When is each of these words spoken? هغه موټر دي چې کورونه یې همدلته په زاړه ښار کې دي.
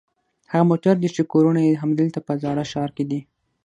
هغه 0.51 0.65
موټر 0.71 0.95
دي 1.01 1.09
چې 1.15 1.21
کورونه 1.31 1.59
یې 1.67 1.79
همدلته 1.81 2.19
په 2.27 2.33
زاړه 2.41 2.63
ښار 2.71 2.89
کې 2.95 3.03
دي. 3.09 3.19